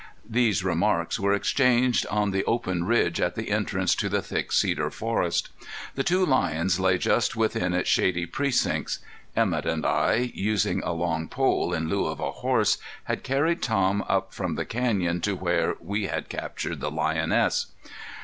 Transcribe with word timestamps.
These 0.27 0.63
remarks 0.63 1.19
were 1.19 1.35
exchanged 1.35 2.07
on 2.07 2.31
the 2.31 2.43
open 2.45 2.85
ridge 2.85 3.21
at 3.21 3.35
the 3.35 3.51
entrance 3.51 3.93
to 3.93 4.09
the 4.09 4.23
thick 4.23 4.51
cedar 4.51 4.89
forest. 4.89 5.49
The 5.93 6.03
two 6.03 6.25
lions 6.25 6.79
lay 6.79 6.97
just 6.97 7.35
within 7.35 7.75
its 7.75 7.87
shady 7.87 8.25
precincts. 8.25 8.97
Emett 9.37 9.67
and 9.67 9.85
I, 9.85 10.31
using 10.33 10.81
a 10.83 10.91
long 10.93 11.27
pole 11.27 11.71
in 11.71 11.87
lieu 11.87 12.07
of 12.07 12.19
a 12.19 12.31
horse, 12.31 12.79
had 13.03 13.21
carried 13.21 13.61
Tom 13.61 14.03
up 14.09 14.33
from 14.33 14.55
the 14.55 14.65
Canyon 14.65 15.21
to 15.21 15.35
where 15.35 15.75
we 15.79 16.07
had 16.07 16.29
captured 16.29 16.79
the 16.79 16.89
lioness. 16.89 17.67